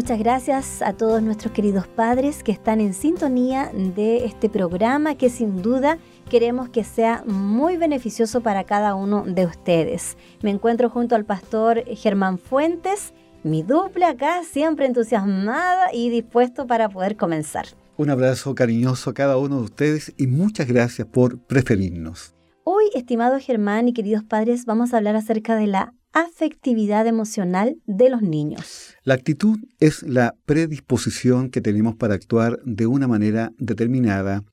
[0.00, 5.28] Muchas gracias a todos nuestros queridos padres que están en sintonía de este programa que
[5.28, 5.98] sin duda
[6.30, 10.16] queremos que sea muy beneficioso para cada uno de ustedes.
[10.40, 16.88] Me encuentro junto al pastor Germán Fuentes, mi duple acá, siempre entusiasmada y dispuesto para
[16.88, 17.66] poder comenzar.
[17.98, 22.34] Un abrazo cariñoso a cada uno de ustedes y muchas gracias por preferirnos.
[22.64, 28.10] Hoy, estimado Germán y queridos padres, vamos a hablar acerca de la afectividad emocional de
[28.10, 28.96] los niños.
[29.04, 34.44] La actitud es la predisposición que tenemos para actuar de una manera determinada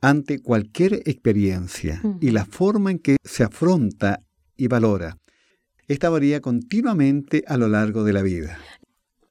[0.00, 4.22] ante cualquier experiencia y la forma en que se afronta
[4.56, 5.18] y valora.
[5.88, 8.58] Esta varía continuamente a lo largo de la vida.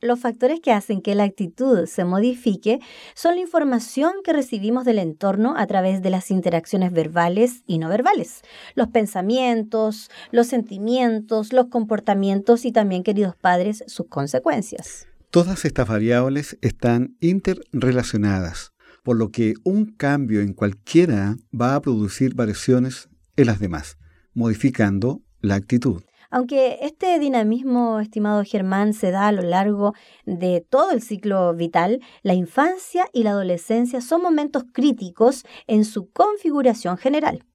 [0.02, 2.80] Los factores que hacen que la actitud se modifique
[3.16, 7.90] son la información que recibimos del entorno a través de las interacciones verbales y no
[7.90, 8.42] verbales,
[8.76, 15.06] los pensamientos, los sentimientos, los comportamientos y también, queridos padres, sus consecuencias.
[15.32, 18.72] Todas estas variables están interrelacionadas,
[19.04, 23.98] por lo que un cambio en cualquiera va a producir variaciones en las demás,
[24.34, 26.04] modificando la actitud.
[26.32, 29.94] Aunque este dinamismo, estimado Germán, se da a lo largo
[30.26, 36.12] de todo el ciclo vital, la infancia y la adolescencia son momentos críticos en su
[36.12, 37.46] configuración general.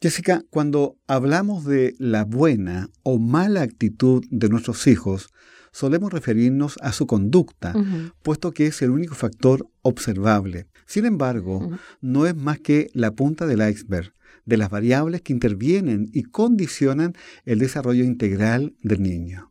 [0.00, 5.28] Jessica, cuando hablamos de la buena o mala actitud de nuestros hijos,
[5.72, 7.74] solemos referirnos a su conducta,
[8.22, 10.66] puesto que es el único factor observable.
[10.86, 14.12] Sin embargo, no es más que la punta del iceberg
[14.44, 19.50] de las variables que intervienen y condicionan el desarrollo integral del niño.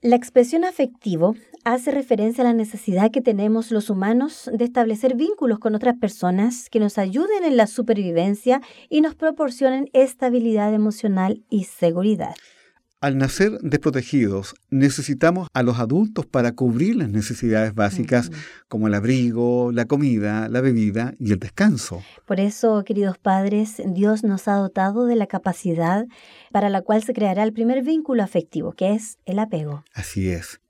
[0.00, 5.60] La expresión afectivo hace referencia a la necesidad que tenemos los humanos de establecer vínculos
[5.60, 11.64] con otras personas que nos ayuden en la supervivencia y nos proporcionen estabilidad emocional y
[11.64, 12.34] seguridad.
[13.02, 18.30] Al nacer desprotegidos, necesitamos a los adultos para cubrir las necesidades básicas
[18.68, 22.00] como el abrigo, la comida, la bebida y el descanso.
[22.26, 26.06] Por eso, queridos padres, Dios nos ha dotado de la capacidad
[26.52, 29.82] para la cual se creará el primer vínculo afectivo, que es el apego.
[29.92, 30.60] Así es.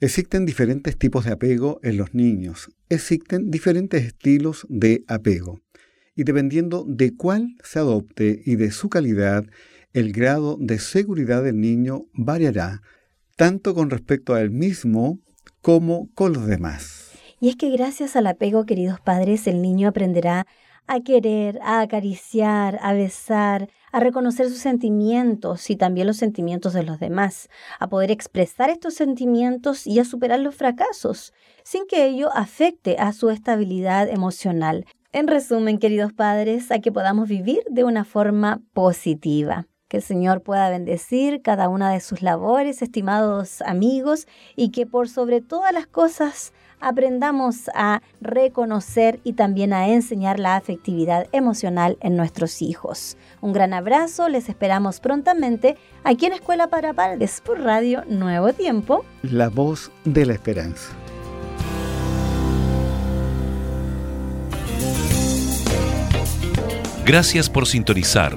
[0.00, 2.70] Existen diferentes tipos de apego en los niños.
[2.88, 5.60] Existen diferentes estilos de apego.
[6.16, 9.44] Y dependiendo de cuál se adopte y de su calidad,
[9.92, 12.82] el grado de seguridad del niño variará,
[13.36, 15.18] tanto con respecto a él mismo
[15.62, 17.12] como con los demás.
[17.40, 20.46] Y es que gracias al apego, queridos padres, el niño aprenderá
[20.88, 26.82] a querer, a acariciar, a besar, a reconocer sus sentimientos y también los sentimientos de
[26.82, 27.48] los demás,
[27.78, 31.32] a poder expresar estos sentimientos y a superar los fracasos,
[31.62, 34.86] sin que ello afecte a su estabilidad emocional.
[35.12, 39.66] En resumen, queridos padres, a que podamos vivir de una forma positiva.
[39.88, 45.08] Que el Señor pueda bendecir cada una de sus labores, estimados amigos, y que por
[45.08, 52.16] sobre todas las cosas aprendamos a reconocer y también a enseñar la afectividad emocional en
[52.16, 53.16] nuestros hijos.
[53.40, 59.06] Un gran abrazo, les esperamos prontamente aquí en Escuela para Padres por Radio Nuevo Tiempo.
[59.22, 60.92] La voz de la esperanza.
[67.06, 68.36] Gracias por sintonizar